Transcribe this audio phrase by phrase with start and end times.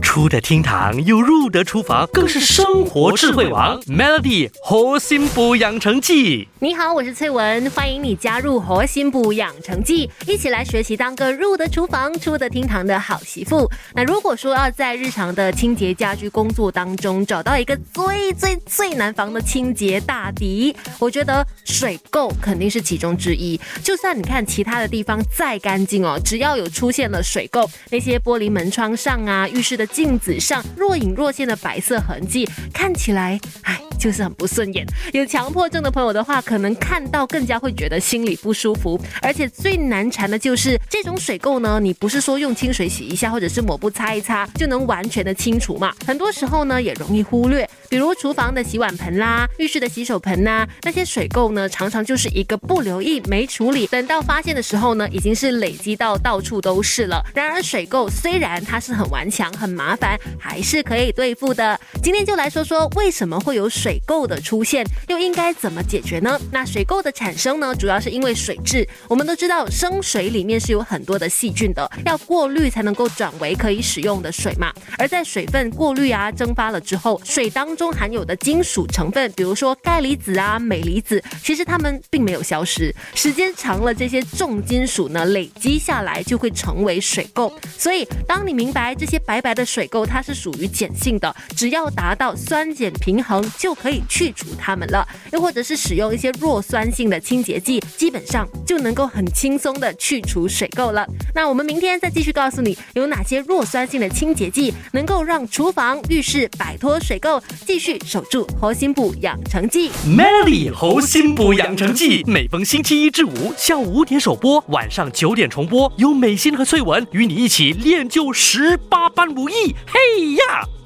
[0.00, 3.80] 出得厅堂又入得厨房，更是生活智慧王。
[3.82, 13.70] Melody 活心补养成记，你好，我是翠文，欢迎你加入活心补养成记，一起来学习当个入得厨房、出得厅堂的好媳妇。
[13.94, 23.60] 那如果说要在日常的清洁家居工作当中找到一个最最最难防的清洁大敌，我觉得水垢肯定是其中之一。
[23.82, 34.84] 就算你看其他的地方再干净哦，只要有出现了水垢，那些玻璃门窗上啊、浴室的镜子上若隐若现的白色痕迹，看起来，唉，就是很不顺眼。
[35.12, 38.98] 有强迫症的朋友的话，可能看到更加会觉得心里不舒服。
[39.20, 45.94] 而且最难缠的就是这种水垢呢，你不是说用清水洗一下，或者是抹布擦一擦就能完全的清除嘛？
[46.06, 47.68] 很多时候呢，也容易忽略。
[47.88, 57.20] 比如厨房的洗碗盆啦、浴室的洗手盆呐，那些水垢呢，常常就是一个不留意、没处理，等到发现的时候呢，已经是累积到到处都是了。
[57.34, 61.78] 然而水垢虽然它是很顽强、很麻烦，还是可以对付的。
[62.02, 66.38] 今天就来说说为什么会有水水垢的出现，又应该怎么解决呢？
[66.52, 68.88] 那水垢的产生呢，主要是因为水质。
[69.08, 74.72] 我们都知道生水里面是有很多的细菌的，要过滤才能够转为可以使用的水嘛。
[74.96, 82.94] 而在水分过滤啊蒸发了之后，水当中含有的金属成分，比如说钙离子啊、镁离子，其实它们并没有消失。
[83.16, 87.52] 时间长了，这些重金属呢累积下来，就会成为水垢。
[87.76, 95.06] 所以，当你明白这些白白的水垢它是属于碱性的，只要达到酸碱平衡，就可以去除它们了。
[95.32, 101.06] 又或者是使用一些弱酸性的清洁剂，基本上就能够很轻松的去除水垢了。
[101.34, 107.40] 那我们明天再继续告诉你有哪些弱酸性的清洁剂能够让厨房、浴室摆脱水垢。
[107.66, 119.74] 继续守住活心补养成记，Melody 活心补养成记，每逢星期一至五下午五点首播，晚上九点重播，由美心和翠文与你一起练就十八般武艺。
[119.86, 120.79] 嘿呀！